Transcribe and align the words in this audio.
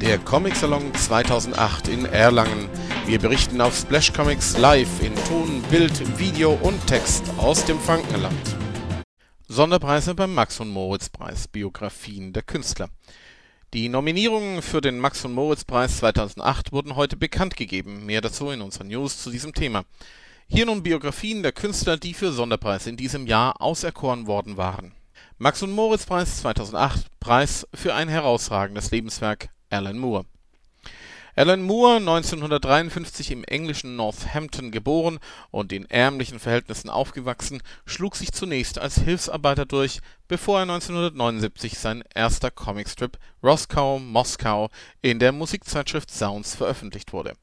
Der 0.00 0.16
Comic 0.18 0.56
Salon 0.56 0.94
2008 0.94 1.88
in 1.88 2.06
Erlangen. 2.06 2.70
Wir 3.04 3.18
berichten 3.18 3.60
auf 3.60 3.76
Splash 3.76 4.14
Comics 4.14 4.56
live 4.56 5.02
in 5.02 5.14
Ton, 5.26 5.60
Bild, 5.70 6.18
Video 6.18 6.52
und 6.62 6.86
Text 6.86 7.24
aus 7.36 7.66
dem 7.66 7.78
Frankenland. 7.78 8.56
Sonderpreise 9.46 10.14
beim 10.14 10.32
Max 10.32 10.58
und 10.58 10.70
Moritz 10.70 11.10
Preis 11.10 11.48
Biografien 11.48 12.32
der 12.32 12.42
Künstler. 12.42 12.88
Die 13.74 13.90
Nominierungen 13.90 14.62
für 14.62 14.80
den 14.80 14.98
Max 14.98 15.22
und 15.26 15.34
Moritz 15.34 15.64
Preis 15.64 15.98
2008 15.98 16.72
wurden 16.72 16.96
heute 16.96 17.18
bekannt 17.18 17.58
gegeben. 17.58 18.06
Mehr 18.06 18.22
dazu 18.22 18.48
in 18.48 18.62
unseren 18.62 18.88
News 18.88 19.22
zu 19.22 19.30
diesem 19.30 19.52
Thema. 19.52 19.84
Hier 20.48 20.64
nun 20.64 20.82
Biografien 20.82 21.42
der 21.42 21.52
Künstler, 21.52 21.98
die 21.98 22.14
für 22.14 22.32
Sonderpreis 22.32 22.86
in 22.86 22.96
diesem 22.96 23.26
Jahr 23.26 23.60
auserkoren 23.60 24.26
worden 24.26 24.56
waren. 24.56 24.92
Max 25.36 25.62
und 25.62 25.72
Moritz 25.72 26.06
Preis 26.06 26.38
2008 26.38 27.20
Preis 27.20 27.66
für 27.74 27.94
ein 27.94 28.08
herausragendes 28.08 28.90
Lebenswerk 28.90 29.50
Alan 29.70 29.98
Moore. 29.98 30.24
Alan 31.36 31.62
Moore, 31.62 31.96
1953 31.98 33.30
im 33.30 33.44
englischen 33.44 33.94
Northampton 33.94 34.72
geboren 34.72 35.20
und 35.52 35.72
in 35.72 35.88
ärmlichen 35.88 36.40
Verhältnissen 36.40 36.90
aufgewachsen, 36.90 37.62
schlug 37.86 38.16
sich 38.16 38.32
zunächst 38.32 38.80
als 38.80 38.98
Hilfsarbeiter 38.98 39.64
durch, 39.64 40.00
bevor 40.26 40.58
er 40.58 40.62
1979 40.62 41.78
sein 41.78 42.02
erster 42.14 42.50
Comicstrip 42.50 43.16
Roscoe 43.44 44.00
Moskau 44.00 44.70
in 45.02 45.20
der 45.20 45.30
Musikzeitschrift 45.30 46.10
Sounds 46.10 46.56
veröffentlicht 46.56 47.12
wurde. 47.12 47.34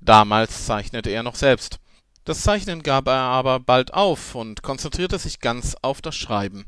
Damals 0.00 0.66
zeichnete 0.66 1.10
er 1.10 1.22
noch 1.22 1.36
selbst. 1.36 1.78
Das 2.24 2.42
Zeichnen 2.42 2.82
gab 2.82 3.06
er 3.06 3.14
aber 3.14 3.60
bald 3.60 3.94
auf 3.94 4.34
und 4.34 4.62
konzentrierte 4.62 5.18
sich 5.18 5.40
ganz 5.40 5.76
auf 5.80 6.02
das 6.02 6.16
Schreiben 6.16 6.66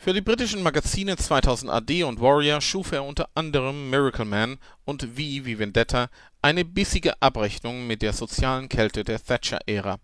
für 0.00 0.14
die 0.14 0.20
britischen 0.20 0.62
Magazine 0.62 1.16
2000 1.16 1.70
AD 1.72 2.04
und 2.04 2.20
Warrior 2.20 2.60
schuf 2.60 2.92
er 2.92 3.02
unter 3.02 3.28
anderem 3.34 3.90
Miracle 3.90 4.24
Man 4.24 4.58
und 4.84 5.02
V 5.02 5.16
wie 5.16 5.58
Vendetta, 5.58 6.08
eine 6.40 6.64
bissige 6.64 7.20
Abrechnung 7.20 7.88
mit 7.88 8.00
der 8.00 8.12
sozialen 8.12 8.68
Kälte 8.68 9.02
der 9.02 9.20
Thatcher-Ära. 9.20 9.98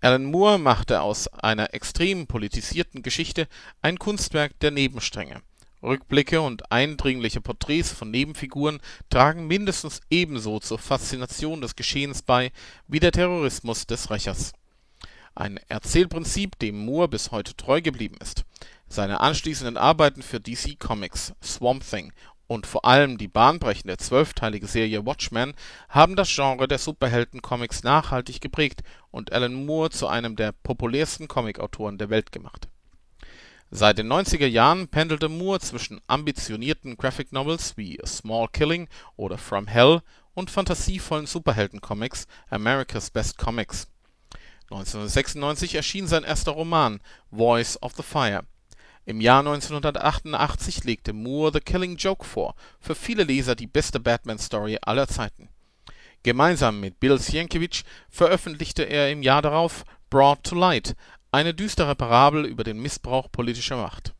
Alan 0.00 0.24
Moore 0.24 0.58
machte 0.58 1.00
aus 1.00 1.28
einer 1.28 1.72
extrem 1.72 2.26
politisierten 2.26 3.02
Geschichte 3.02 3.46
ein 3.80 3.98
Kunstwerk 3.98 4.58
der 4.58 4.72
Nebenstränge. 4.72 5.42
Rückblicke 5.80 6.40
und 6.40 6.72
eindringliche 6.72 7.40
Porträts 7.40 7.92
von 7.92 8.10
Nebenfiguren 8.10 8.80
tragen 9.10 9.46
mindestens 9.46 10.00
ebenso 10.10 10.58
zur 10.58 10.78
Faszination 10.78 11.60
des 11.60 11.76
Geschehens 11.76 12.22
bei 12.22 12.50
wie 12.88 13.00
der 13.00 13.12
Terrorismus 13.12 13.86
des 13.86 14.10
Rächers. 14.10 14.52
Ein 15.34 15.58
Erzählprinzip, 15.68 16.58
dem 16.58 16.84
Moore 16.84 17.08
bis 17.08 17.30
heute 17.30 17.56
treu 17.56 17.80
geblieben 17.80 18.16
ist 18.20 18.44
seine 18.94 19.20
anschließenden 19.20 19.76
Arbeiten 19.76 20.22
für 20.22 20.40
DC 20.40 20.78
Comics, 20.78 21.34
Swamp 21.42 21.88
Thing 21.88 22.12
und 22.46 22.66
vor 22.66 22.84
allem 22.84 23.18
die 23.18 23.28
bahnbrechende 23.28 23.96
zwölfteilige 23.96 24.66
Serie 24.66 25.04
Watchmen 25.06 25.54
haben 25.88 26.14
das 26.14 26.32
Genre 26.32 26.68
der 26.68 26.78
Superhelden-Comics 26.78 27.82
nachhaltig 27.82 28.40
geprägt 28.40 28.82
und 29.10 29.32
Alan 29.32 29.66
Moore 29.66 29.90
zu 29.90 30.06
einem 30.06 30.36
der 30.36 30.52
populärsten 30.52 31.26
Comicautoren 31.26 31.98
der 31.98 32.10
Welt 32.10 32.32
gemacht. 32.32 32.68
Seit 33.70 33.98
den 33.98 34.12
90er 34.12 34.46
Jahren 34.46 34.86
pendelte 34.88 35.28
Moore 35.28 35.58
zwischen 35.58 36.00
ambitionierten 36.06 36.96
Graphic 36.96 37.32
Novels 37.32 37.76
wie 37.76 38.00
A 38.00 38.06
Small 38.06 38.46
Killing 38.52 38.88
oder 39.16 39.38
From 39.38 39.66
Hell 39.66 40.02
und 40.34 40.50
fantasievollen 40.50 41.26
Superhelden-Comics 41.26 42.26
America's 42.50 43.10
Best 43.10 43.38
Comics. 43.38 43.88
1996 44.74 45.74
erschien 45.74 46.06
sein 46.06 46.24
erster 46.24 46.52
Roman 46.52 47.00
Voice 47.30 47.80
of 47.82 47.94
the 47.96 48.02
Fire 48.02 48.44
im 49.06 49.20
Jahr 49.20 49.40
1988 49.40 50.84
legte 50.84 51.12
Moore 51.12 51.52
The 51.52 51.60
Killing 51.60 51.96
Joke 51.96 52.24
vor, 52.24 52.54
für 52.80 52.94
viele 52.94 53.24
Leser 53.24 53.54
die 53.54 53.66
beste 53.66 54.00
Batman-Story 54.00 54.78
aller 54.80 55.06
Zeiten. 55.06 55.50
Gemeinsam 56.22 56.80
mit 56.80 57.00
Bill 57.00 57.18
Sienkiewicz 57.18 57.84
veröffentlichte 58.08 58.84
er 58.84 59.10
im 59.10 59.22
Jahr 59.22 59.42
darauf 59.42 59.84
Brought 60.08 60.44
to 60.44 60.54
Light, 60.54 60.96
eine 61.32 61.52
düstere 61.52 61.94
Parabel 61.94 62.46
über 62.46 62.64
den 62.64 62.78
Missbrauch 62.78 63.30
politischer 63.30 63.76
Macht. 63.76 64.14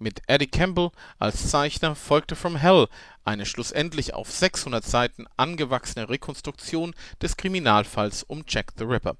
Mit 0.00 0.20
Eddie 0.26 0.48
Campbell 0.48 0.90
als 1.20 1.48
Zeichner 1.48 1.94
folgte 1.94 2.34
From 2.34 2.56
Hell, 2.56 2.88
eine 3.24 3.46
schlussendlich 3.46 4.14
auf 4.14 4.32
600 4.32 4.84
Seiten 4.84 5.26
angewachsene 5.36 6.08
Rekonstruktion 6.08 6.92
des 7.22 7.36
Kriminalfalls 7.36 8.24
um 8.24 8.42
Jack 8.48 8.72
the 8.76 8.84
Ripper 8.84 9.16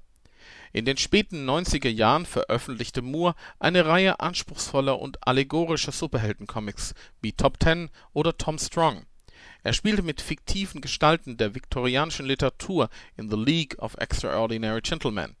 in 0.71 0.85
den 0.85 0.97
späten 0.97 1.49
90er 1.49 1.89
Jahren 1.89 2.25
veröffentlichte 2.25 3.01
Moore 3.01 3.35
eine 3.59 3.85
Reihe 3.85 4.19
anspruchsvoller 4.19 4.99
und 4.99 5.27
allegorischer 5.27 5.91
Superhelden-Comics 5.91 6.93
wie 7.21 7.33
Top 7.33 7.59
Ten 7.59 7.89
oder 8.13 8.37
Tom 8.37 8.57
Strong. 8.57 9.05
Er 9.63 9.73
spielte 9.73 10.03
mit 10.03 10.21
fiktiven 10.21 10.81
Gestalten 10.81 11.37
der 11.37 11.55
viktorianischen 11.55 12.25
Literatur 12.25 12.89
in 13.17 13.29
The 13.29 13.37
League 13.37 13.77
of 13.79 13.95
Extraordinary 13.97 14.81
Gentlemen 14.81 15.35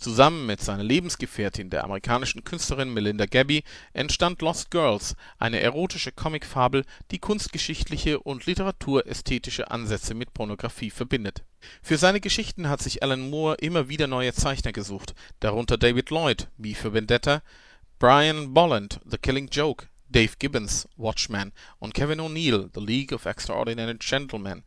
Zusammen 0.00 0.46
mit 0.46 0.62
seiner 0.62 0.82
Lebensgefährtin, 0.82 1.68
der 1.68 1.84
amerikanischen 1.84 2.42
Künstlerin 2.42 2.94
Melinda 2.94 3.26
Gabby, 3.26 3.64
entstand 3.92 4.40
Lost 4.40 4.70
Girls, 4.70 5.14
eine 5.38 5.60
erotische 5.60 6.10
Comicfabel, 6.10 6.86
die 7.10 7.18
kunstgeschichtliche 7.18 8.18
und 8.18 8.46
literaturästhetische 8.46 9.70
Ansätze 9.70 10.14
mit 10.14 10.32
Pornografie 10.32 10.88
verbindet. 10.88 11.44
Für 11.82 11.98
seine 11.98 12.20
Geschichten 12.20 12.70
hat 12.70 12.80
sich 12.80 13.02
Alan 13.02 13.28
Moore 13.28 13.56
immer 13.56 13.90
wieder 13.90 14.06
neue 14.06 14.32
Zeichner 14.32 14.72
gesucht, 14.72 15.14
darunter 15.38 15.76
David 15.76 16.08
Lloyd 16.08 16.48
(wie 16.56 16.72
für 16.72 16.94
Vendetta), 16.94 17.42
Brian 17.98 18.54
Bolland 18.54 19.00
(The 19.04 19.18
Killing 19.18 19.48
Joke 19.48 19.89
Dave 20.12 20.32
Gibbons 20.40 20.88
(Watchmen) 20.96 21.52
und 21.78 21.94
Kevin 21.94 22.20
O'Neill 22.20 22.68
(The 22.74 22.80
League 22.80 23.12
of 23.12 23.26
Extraordinary 23.26 23.94
Gentlemen) 23.94 24.64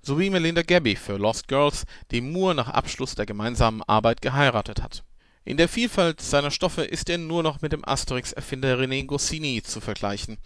sowie 0.00 0.30
Melinda 0.30 0.62
Gabby 0.62 0.96
für 0.96 1.18
Lost 1.18 1.48
Girls, 1.48 1.84
die 2.10 2.22
Moore 2.22 2.54
nach 2.54 2.68
Abschluss 2.70 3.14
der 3.14 3.26
gemeinsamen 3.26 3.82
Arbeit 3.82 4.22
geheiratet 4.22 4.82
hat. 4.82 5.04
In 5.44 5.58
der 5.58 5.68
Vielfalt 5.68 6.22
seiner 6.22 6.50
Stoffe 6.50 6.82
ist 6.82 7.10
er 7.10 7.18
nur 7.18 7.42
noch 7.42 7.60
mit 7.60 7.72
dem 7.72 7.84
Asterix-Erfinder 7.86 8.78
René 8.78 9.04
Goscinny 9.04 9.62
zu 9.62 9.82
vergleichen. 9.82 10.38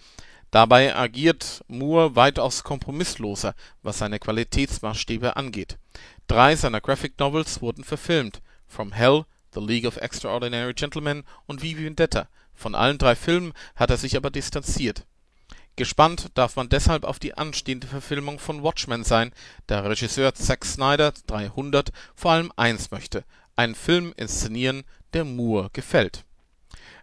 Dabei 0.50 0.96
agiert 0.96 1.62
Moore 1.68 2.16
weitaus 2.16 2.64
kompromissloser, 2.64 3.54
was 3.84 3.98
seine 3.98 4.18
Qualitätsmaßstäbe 4.18 5.36
angeht. 5.36 5.78
Drei 6.26 6.56
seiner 6.56 6.80
Graphic 6.80 7.20
Novels 7.20 7.62
wurden 7.62 7.84
verfilmt: 7.84 8.42
From 8.66 8.90
Hell, 8.90 9.26
The 9.54 9.60
League 9.60 9.86
of 9.86 9.96
Extraordinary 9.96 10.74
Gentlemen 10.74 11.22
und 11.46 11.60
V 11.60 11.66
Vendetta 11.76 12.28
von 12.60 12.74
allen 12.74 12.98
drei 12.98 13.16
Filmen 13.16 13.52
hat 13.74 13.90
er 13.90 13.96
sich 13.96 14.16
aber 14.16 14.30
distanziert. 14.30 15.06
Gespannt 15.76 16.26
darf 16.34 16.56
man 16.56 16.68
deshalb 16.68 17.04
auf 17.04 17.18
die 17.18 17.34
anstehende 17.38 17.86
Verfilmung 17.86 18.38
von 18.38 18.62
Watchmen 18.62 19.02
sein, 19.02 19.32
da 19.66 19.80
Regisseur 19.80 20.34
Zack 20.34 20.66
Snyder 20.66 21.14
300 21.26 21.90
vor 22.14 22.32
allem 22.32 22.52
eins 22.56 22.90
möchte: 22.90 23.24
einen 23.56 23.74
Film 23.74 24.12
inszenieren, 24.16 24.84
der 25.14 25.24
Moore 25.24 25.70
gefällt. 25.72 26.24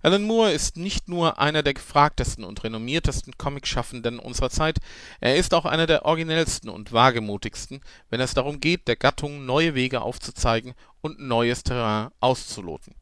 Alan 0.03 0.23
Moore 0.23 0.51
ist 0.51 0.77
nicht 0.77 1.09
nur 1.09 1.39
einer 1.39 1.63
der 1.63 1.73
gefragtesten 1.73 2.43
und 2.43 2.63
renommiertesten 2.63 3.35
Comicschaffenden 3.39 4.19
unserer 4.19 4.51
Zeit, 4.51 4.77
er 5.19 5.37
ist 5.37 5.55
auch 5.55 5.65
einer 5.65 5.87
der 5.87 6.05
originellsten 6.05 6.69
und 6.69 6.93
wagemutigsten, 6.93 7.81
wenn 8.11 8.21
es 8.21 8.35
darum 8.35 8.59
geht, 8.59 8.87
der 8.87 8.95
Gattung 8.95 9.47
neue 9.47 9.73
Wege 9.73 10.01
aufzuzeigen 10.01 10.75
und 11.01 11.19
neues 11.19 11.63
Terrain 11.63 12.11
auszuloten 12.19 12.93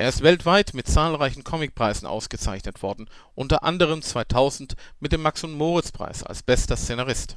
er 0.00 0.08
ist 0.08 0.22
weltweit 0.22 0.72
mit 0.72 0.88
zahlreichen 0.88 1.44
Comicpreisen 1.44 2.08
ausgezeichnet 2.08 2.82
worden, 2.82 3.10
unter 3.34 3.64
anderem 3.64 4.00
2000 4.00 4.74
mit 4.98 5.12
dem 5.12 5.20
Max-und-Moritz-Preis 5.20 6.22
als 6.22 6.42
bester 6.42 6.78
Szenarist. 6.78 7.36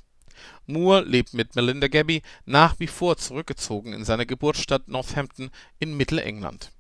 Moore 0.65 1.01
lebt 1.01 1.33
mit 1.33 1.57
Melinda 1.57 1.89
Gabby 1.89 2.21
nach 2.45 2.79
wie 2.79 2.87
vor 2.87 3.17
zurückgezogen 3.17 3.91
in 3.91 4.05
seiner 4.05 4.25
Geburtsstadt 4.25 4.87
Northampton 4.87 5.51
in 5.77 5.97
Mittelengland. 5.97 6.71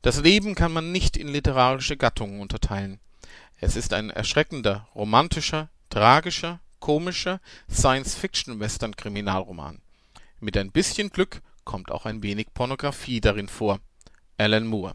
Das 0.00 0.22
Leben 0.22 0.54
kann 0.54 0.72
man 0.72 0.92
nicht 0.92 1.18
in 1.18 1.28
literarische 1.28 1.98
Gattungen 1.98 2.40
unterteilen. 2.40 2.98
Es 3.60 3.76
ist 3.76 3.92
ein 3.92 4.08
erschreckender, 4.08 4.88
romantischer, 4.94 5.68
tragischer, 5.90 6.60
komischer 6.80 7.42
Science-Fiction-Western-Kriminalroman. 7.70 9.82
Mit 10.40 10.56
ein 10.56 10.72
bisschen 10.72 11.10
Glück 11.10 11.42
kommt 11.64 11.92
auch 11.92 12.06
ein 12.06 12.22
wenig 12.22 12.54
Pornografie 12.54 13.20
darin 13.20 13.48
vor 13.48 13.78
Alan 14.38 14.66
Moore 14.66 14.94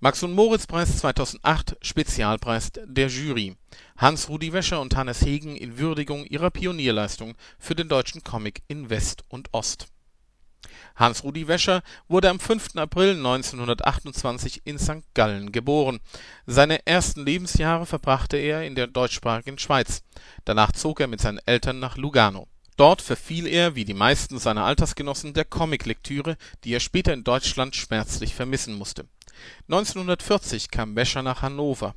Max-und-Moritz-Preis 0.00 0.98
2008 0.98 1.78
Spezialpreis 1.80 2.70
der 2.84 3.08
Jury 3.08 3.56
Hans-Rudi 3.96 4.52
Wäscher 4.52 4.82
und 4.82 4.94
Hannes 4.94 5.22
Hegen 5.22 5.56
in 5.56 5.78
Würdigung 5.78 6.26
ihrer 6.26 6.50
Pionierleistung 6.50 7.34
für 7.58 7.74
den 7.74 7.88
deutschen 7.88 8.22
Comic 8.22 8.62
in 8.68 8.90
West 8.90 9.24
und 9.28 9.48
Ost. 9.54 9.86
Hans-Rudi 10.96 11.48
Wäscher 11.48 11.82
wurde 12.08 12.28
am 12.28 12.38
5. 12.38 12.76
April 12.76 13.16
1928 13.16 14.66
in 14.66 14.78
St. 14.78 15.02
Gallen 15.14 15.50
geboren. 15.50 16.00
Seine 16.44 16.86
ersten 16.86 17.24
Lebensjahre 17.24 17.86
verbrachte 17.86 18.36
er 18.36 18.66
in 18.66 18.74
der 18.74 18.86
deutschsprachigen 18.86 19.58
Schweiz. 19.58 20.02
Danach 20.44 20.72
zog 20.72 21.00
er 21.00 21.06
mit 21.06 21.22
seinen 21.22 21.40
Eltern 21.46 21.78
nach 21.78 21.96
Lugano 21.96 22.48
Dort 22.76 23.00
verfiel 23.00 23.46
er, 23.46 23.74
wie 23.74 23.86
die 23.86 23.94
meisten 23.94 24.38
seiner 24.38 24.64
Altersgenossen, 24.64 25.32
der 25.32 25.46
Comiclektüre, 25.46 26.36
die 26.64 26.74
er 26.74 26.80
später 26.80 27.14
in 27.14 27.24
Deutschland 27.24 27.74
schmerzlich 27.74 28.34
vermissen 28.34 28.74
musste. 28.74 29.06
1940 29.68 30.70
kam 30.70 30.94
Wäscher 30.94 31.22
nach 31.22 31.42
Hannover. 31.42 31.94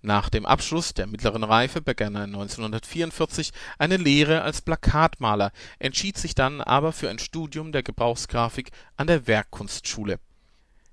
Nach 0.00 0.28
dem 0.28 0.46
Abschluss 0.46 0.94
der 0.94 1.06
Mittleren 1.06 1.44
Reife 1.44 1.80
begann 1.80 2.14
er 2.14 2.24
1944 2.24 3.52
eine 3.78 3.96
Lehre 3.96 4.42
als 4.42 4.62
Plakatmaler, 4.62 5.50
entschied 5.78 6.16
sich 6.16 6.34
dann 6.34 6.60
aber 6.60 6.92
für 6.92 7.10
ein 7.10 7.18
Studium 7.18 7.72
der 7.72 7.82
Gebrauchsgrafik 7.82 8.70
an 8.96 9.06
der 9.06 9.26
Werkkunstschule. 9.26 10.20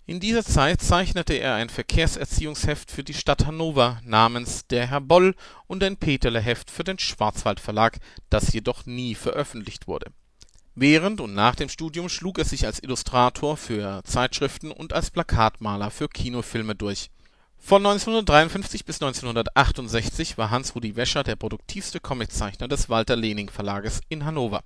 In 0.07 0.19
dieser 0.19 0.44
Zeit 0.44 0.84
zeichnete 0.84 1.34
er 1.34 1.56
ein 1.56 1.69
Verkehrserziehungsheft 1.69 2.92
für 2.92 3.04
die 3.04 3.16
Stadt 3.16 3.48
Hannover 3.48 4.00
namens 4.04 4.68
Der 4.68 4.86
Herr 4.86 5.02
Boll 5.02 5.34
und 5.66 5.84
ein 5.84 5.98
Peterle-Heft 5.98 6.69
für 6.69 6.84
den 6.84 7.00
Schwarzwaldverlag, 7.00 7.98
das 8.30 8.54
jedoch 8.54 8.86
nie 8.86 9.16
veröffentlicht 9.16 9.88
wurde. 9.88 10.12
Während 10.75 11.22
und 11.22 11.34
nach 11.34 11.56
dem 11.56 11.69
Studium 11.69 12.07
schlug 12.07 12.38
er 12.38 12.46
sich 12.46 12.68
als 12.68 12.84
Illustrator 12.84 13.57
für 13.57 14.04
Zeitschriften 14.04 14.69
und 14.69 14.94
als 14.94 15.10
Plakatmaler 15.10 15.90
für 15.90 16.07
Kinofilme 16.07 16.75
durch. 16.75 17.10
Von 17.57 17.84
1953 17.84 18.86
bis 18.86 19.02
1968 19.02 20.38
war 20.38 20.52
Hans-Rudi 20.52 20.96
Wäscher 20.96 21.24
der 21.24 21.36
produktivste 21.36 22.00
Comiczeichner 22.00 22.68
des 22.68 22.90
Walter-Lening-Verlages 22.90 24.02
in 24.10 24.24
Hannover. 24.24 24.62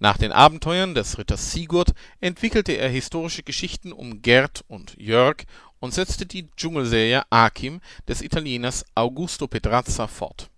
Nach 0.00 0.18
den 0.18 0.32
Abenteuern 0.32 0.94
des 0.94 1.18
Ritters 1.18 1.52
Sigurd 1.52 1.94
entwickelte 2.20 2.72
er 2.72 2.88
historische 2.88 3.42
Geschichten 3.42 3.92
um 3.92 4.22
Gerd 4.22 4.64
und 4.66 4.96
Jörg 4.98 5.44
und 5.78 5.94
setzte 5.94 6.26
die 6.26 6.50
Dschungelserie 6.56 7.22
Akim 7.30 7.80
des 8.08 8.20
Italieners 8.20 8.84
Augusto 8.94 9.46
Pedrazza 9.46 10.06
fort. 10.08 10.50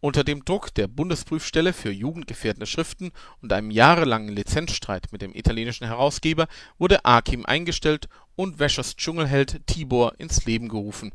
Unter 0.00 0.24
dem 0.24 0.44
Druck 0.44 0.74
der 0.74 0.86
Bundesprüfstelle 0.86 1.72
für 1.72 1.90
jugendgefährdende 1.90 2.66
Schriften 2.66 3.12
und 3.42 3.52
einem 3.52 3.70
jahrelangen 3.70 4.34
Lizenzstreit 4.34 5.06
mit 5.12 5.22
dem 5.22 5.34
italienischen 5.34 5.86
Herausgeber 5.86 6.46
wurde 6.78 7.04
Akim 7.04 7.46
eingestellt 7.46 8.08
und 8.36 8.58
Wäschers 8.58 8.96
Dschungelheld 8.96 9.66
Tibor 9.66 10.14
ins 10.18 10.46
Leben 10.46 10.68
gerufen. 10.68 11.12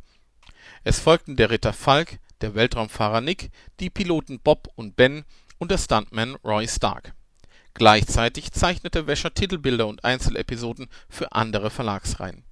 Es 0.84 1.00
folgten 1.00 1.38
der 1.38 1.50
Ritter 1.50 1.74
Falk, 1.74 2.19
der 2.42 2.56
Weltraumfahrer 2.56 3.22
Nick, 3.22 3.51
die 3.80 3.89
Piloten 3.89 4.39
Bob 4.39 4.68
und 4.75 4.96
Ben 4.96 5.24
und 5.60 5.72
der 5.72 5.78
Stuntman 5.78 6.36
Roy 6.44 6.68
Stark. 6.68 7.13
Gleichzeitig 7.75 8.52
zeichnete 8.52 9.08
Wäscher 9.08 9.34
Titelbilder 9.34 9.88
und 9.88 10.04
Einzelepisoden 10.06 10.88
für 11.10 11.31
andere 11.31 11.70
Verlagsreihen. 11.70 12.44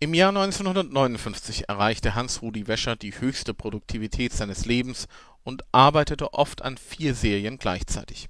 Im 0.00 0.14
Jahr 0.14 0.30
1959 0.30 1.68
erreichte 1.68 2.14
Hans-Rudi 2.14 2.66
Wäscher 2.66 2.96
die 2.96 3.12
höchste 3.20 3.54
Produktivität 3.54 4.32
seines 4.32 4.64
Lebens 4.64 5.06
und 5.44 5.62
arbeitete 5.72 6.32
oft 6.32 6.62
an 6.62 6.76
vier 6.76 7.14
Serien 7.14 7.58
gleichzeitig. 7.58 8.28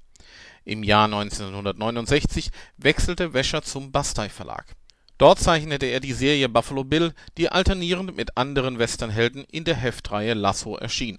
Im 0.64 0.82
Jahr 0.82 1.04
1969 1.04 2.50
wechselte 2.76 3.32
Wäscher 3.32 3.62
zum 3.62 3.90
Bastei 3.90 4.28
Verlag. 4.28 4.76
Dort 5.18 5.38
zeichnete 5.38 5.86
er 5.86 6.00
die 6.00 6.12
Serie 6.12 6.48
Buffalo 6.48 6.84
Bill, 6.84 7.14
die 7.38 7.48
alternierend 7.48 8.16
mit 8.16 8.36
anderen 8.36 8.78
Westernhelden 8.78 9.44
in 9.44 9.64
der 9.64 9.76
Heftreihe 9.76 10.34
Lasso 10.34 10.76
erschien. 10.76 11.18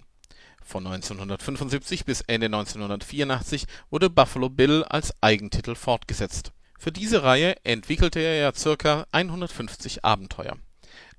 Von 0.64 0.88
1975 0.88 2.06
bis 2.06 2.22
Ende 2.22 2.48
1984 2.48 3.66
wurde 3.90 4.10
Buffalo 4.10 4.50
Bill 4.50 4.84
als 4.84 5.14
Eigentitel 5.22 5.76
fortgesetzt. 5.76 6.52
Für 6.80 6.92
diese 6.92 7.24
Reihe 7.24 7.56
entwickelte 7.64 8.20
er 8.20 8.52
ca. 8.52 9.06
150 9.12 10.04
Abenteuer. 10.04 10.58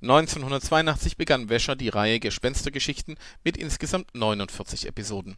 1982 0.03 1.17
begann 1.17 1.49
Wäscher 1.49 1.77
die 1.77 1.89
Reihe 1.89 2.21
Gespenstergeschichten 2.21 3.17
mit 3.43 3.57
insgesamt 3.57 4.15
49 4.15 4.87
Episoden. 4.87 5.37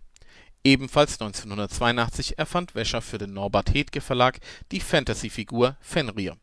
Ebenfalls 0.65 1.13
1982 1.21 2.39
erfand 2.39 2.75
Wäscher 2.75 3.01
für 3.01 3.19
den 3.19 3.33
Norbert 3.33 3.73
Hedke 3.73 4.01
Verlag 4.01 4.41
die 4.73 4.81
Fantasyfigur 4.81 5.77
Fenrir. 5.81 6.37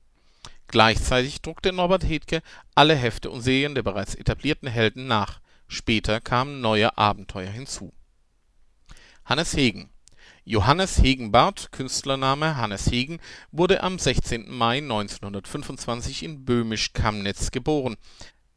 Gleichzeitig 0.67 1.41
druckte 1.41 1.73
Norbert 1.73 2.05
Hedke 2.05 2.41
alle 2.73 2.95
Hefte 2.95 3.29
und 3.29 3.41
Serien 3.41 3.75
der 3.75 3.83
bereits 3.83 4.15
etablierten 4.15 4.69
Helden 4.69 5.07
nach, 5.07 5.41
später 5.67 6.21
kamen 6.21 6.61
neue 6.61 6.97
Abenteuer 6.97 7.49
hinzu. 7.49 7.93
Hannes 9.25 9.55
Hegen 9.55 9.89
Johannes 10.45 11.01
Hegenbarth 11.01 11.71
(Künstlername 11.71 12.57
Hannes 12.57 12.91
Hegen) 12.91 13.19
wurde 13.53 13.81
am 13.81 13.97
16. 13.97 14.51
Mai 14.51 14.79
1925 14.79 16.23
in 16.23 16.43
Böhmisch-Kamnitz 16.43 17.51
geboren. 17.51 17.95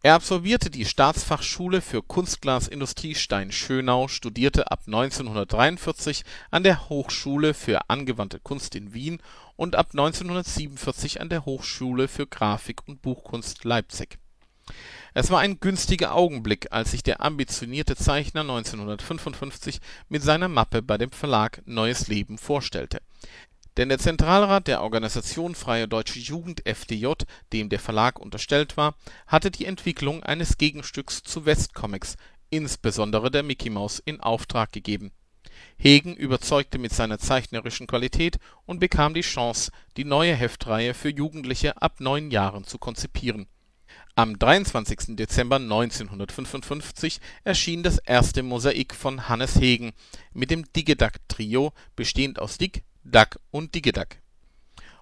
Er 0.03 0.15
absolvierte 0.15 0.69
die 0.69 0.85
Staatsfachschule 0.85 1.81
für 1.81 2.03
Kunstglasindustrie 2.03 3.15
Stein-Schönau, 3.15 4.09
studierte 4.09 4.71
ab 4.71 4.83
1943 4.87 6.25
an 6.51 6.65
der 6.65 6.89
Hochschule 6.89 7.55
für 7.55 7.89
angewandte 7.89 8.41
Kunst 8.41 8.75
in 8.75 8.93
Wien 8.93 9.21
und 9.55 9.77
ab 9.77 9.91
1947 9.93 11.21
an 11.21 11.29
der 11.29 11.45
Hochschule 11.45 12.09
für 12.09 12.27
Grafik 12.27 12.87
und 12.89 13.01
Buchkunst 13.01 13.65
Leipzig 13.65 14.19
es 15.19 15.31
war 15.31 15.41
ein 15.41 15.61
günstiger 15.61 16.15
Augenblick, 16.15 16.67
als 16.73 16.91
sich 16.91 17.03
der 17.03 17.23
ambitionierte 17.23 17.97
Zeichner 17.97 18.43
1955 18.43 19.81
mit 20.11 20.23
seiner 20.23 20.49
Mappe 20.49 20.83
bei 20.83 20.99
dem 20.99 21.11
Verlag 21.11 21.63
Neues 21.65 22.09
Leben 22.09 22.37
vorstellte. 22.37 23.01
Denn 23.79 23.89
der 23.89 23.99
Zentralrat 23.99 24.67
der 24.67 24.83
Organisation 24.83 25.55
Freie 25.55 25.89
Deutsche 25.89 26.19
Jugend 26.19 26.61
(FDJ), 26.67 27.13
dem 27.55 27.71
der 27.71 27.79
Verlag 27.79 28.21
unterstellt 28.21 28.77
war, 28.77 28.95
hatte 29.27 29.51
die 29.51 29.65
Entwicklung 29.65 30.23
eines 30.23 30.59
Gegenstücks 30.59 31.23
zu 31.23 31.47
Westcomics, 31.47 32.19
insbesondere 32.51 33.31
der 33.31 33.43
Mickey-Maus, 33.43 34.03
in 34.05 34.21
Auftrag 34.21 34.71
gegeben. 34.71 35.13
Hegen 35.79 36.15
überzeugte 36.15 36.77
mit 36.77 36.93
seiner 36.93 37.19
zeichnerischen 37.19 37.87
Qualität 37.87 38.37
und 38.67 38.81
bekam 38.81 39.15
die 39.15 39.23
Chance, 39.23 39.73
die 39.97 40.05
neue 40.05 40.35
Heftreihe 40.35 40.93
für 40.93 41.09
Jugendliche 41.09 41.81
ab 41.81 42.01
neun 42.01 42.31
Jahren 42.31 42.65
zu 42.65 42.77
konzipieren 42.77 43.47
am 44.19 44.39
23. 44.39 45.17
Dezember 45.17 45.57
1955 45.57 47.21
erschien 47.45 47.83
das 47.83 47.99
erste 47.99 48.43
Mosaik 48.43 48.95
von 48.95 49.29
Hannes 49.29 49.57
Hegen 49.57 49.93
mit 50.33 50.51
dem 50.51 50.65
Digidack-Trio, 50.73 51.75
bestehend 51.97 52.39
aus 52.39 52.57
Dick, 52.57 52.83
Duck 53.05 53.39
und 53.51 53.75
Digidack. 53.75 54.23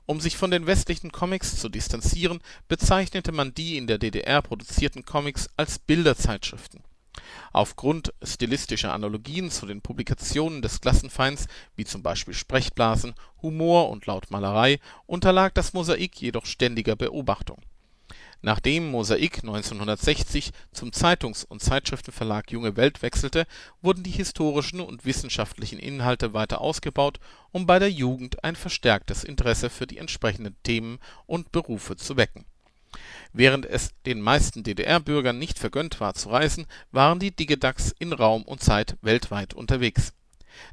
Um 0.07 0.21
sich 0.21 0.37
von 0.37 0.51
den 0.51 0.67
westlichen 0.67 1.13
Comics 1.13 1.61
zu 1.61 1.69
distanzieren, 1.69 2.41
bezeichnete 2.67 3.31
man 3.31 3.55
die 3.55 3.77
in 3.77 3.87
der 3.87 3.99
DDR 3.99 4.43
produzierten 4.43 5.05
Comics 5.05 5.49
als 5.57 5.79
Bilderzeitschriften. 5.79 6.83
Aufgrund 7.53 8.13
stilistischer 8.21 8.93
Analogien 8.93 9.51
zu 9.53 9.65
den 9.65 9.81
Publikationen 9.81 10.61
des 10.61 10.81
Klassenfeinds, 10.81 11.47
wie 11.77 11.85
zum 11.85 12.03
Beispiel 12.03 12.35
Sprechblasen, 12.35 13.15
Humor 13.43 13.91
und 13.91 14.07
Lautmalerei, 14.07 14.81
unterlag 15.07 15.55
das 15.55 15.73
Mosaik 15.73 16.21
jedoch 16.21 16.47
ständiger 16.47 16.97
Beobachtung 16.97 17.63
Nachdem 18.44 18.91
Mosaik 18.91 19.38
1960 19.38 20.50
zum 20.70 20.93
Zeitungs 20.93 21.44
und 21.44 21.62
Zeitschriftenverlag 21.62 22.52
Junge 22.52 22.76
Welt 22.76 23.00
wechselte, 23.00 23.46
wurden 23.81 24.02
die 24.02 24.11
historischen 24.11 24.82
und 24.82 25.06
wissenschaftlichen 25.06 25.79
Inhalte 25.79 26.34
weiter 26.34 26.60
ausgebaut, 26.60 27.20
um 27.53 27.65
bei 27.65 27.79
der 27.79 27.91
Jugend 27.91 28.44
ein 28.44 28.55
verstärktes 28.55 29.24
Interesse 29.24 29.70
für 29.70 29.86
die 29.86 29.96
entsprechenden 29.96 30.55
Themen 30.63 30.98
und 31.24 31.53
Berufe 31.53 31.96
zu 31.96 32.19
wecken. 32.19 32.44
Während 33.32 33.65
es 33.65 33.93
den 34.05 34.20
meisten 34.20 34.63
DDR-Bürgern 34.63 35.39
nicht 35.39 35.58
vergönnt 35.58 35.98
war 36.01 36.13
zu 36.13 36.29
reisen, 36.29 36.67
waren 36.93 37.20
die 37.20 37.34
Digedacks 37.34 37.94
in 37.98 38.13
Raum 38.13 38.43
und 38.43 38.63
Zeit 38.63 38.98
weltweit 39.01 39.55
unterwegs. 39.55 40.13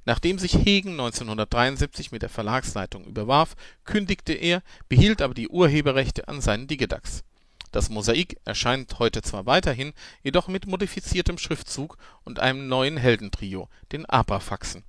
Nachdem 0.03 0.39
sich 0.39 0.55
Hegen 0.55 0.91
1973 0.91 2.11
mit 2.11 2.21
der 2.21 2.27
Verlagsleitung 2.27 3.05
überwarf, 3.05 3.55
kündigte 3.85 4.33
er, 4.33 4.61
behielt 4.89 5.21
aber 5.21 5.33
die 5.33 5.47
Urheberrechte 5.47 6.27
an 6.27 6.41
seinen 6.41 6.67
Digedacks 6.67 7.23
das 7.71 7.89
Mosaik 7.89 8.39
erscheint 8.45 8.99
heute 8.99 9.21
zwar 9.21 9.45
weiterhin, 9.45 9.93
jedoch 10.23 10.47
mit 10.47 10.67
modifiziertem 10.67 11.37
Schriftzug 11.37 11.97
und 12.23 12.39
einem 12.39 12.67
neuen 12.67 12.97
Heldentrio, 12.97 13.69
den 13.91 14.05
Abrafaxen. 14.05 14.83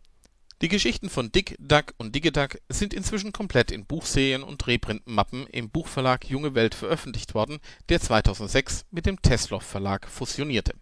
Die 0.62 0.68
Geschichten 0.68 1.10
von 1.10 1.32
Dick, 1.32 1.56
Duck 1.58 1.94
und 1.96 2.14
Digiduck 2.14 2.60
sind 2.68 2.94
inzwischen 2.94 3.32
komplett 3.32 3.72
in 3.72 3.84
Buchserien 3.84 4.44
und 4.44 4.64
Reprintmappen 4.66 5.46
im 5.48 5.70
Buchverlag 5.70 6.24
Junge 6.28 6.54
Welt 6.54 6.76
veröffentlicht 6.76 7.34
worden, 7.34 7.58
der 7.88 8.00
2006 8.00 8.84
mit 8.92 9.06
dem 9.06 9.20
Teslov 9.20 9.64
Verlag 9.64 10.08
fusionierte 10.08 10.74